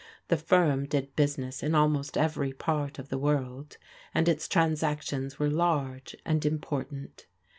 The 0.29 0.37
firm 0.37 0.87
did 0.87 1.15
business 1.15 1.61
in 1.61 1.75
almost 1.75 2.17
every 2.17 2.53
part 2.53 2.97
of 2.97 3.09
the 3.09 3.19
world, 3.19 3.77
and 4.15 4.27
its 4.27 4.47
transactions 4.47 5.37
were 5.37 5.47
large 5.51 6.15
and 6.25 6.43
important. 6.43 7.27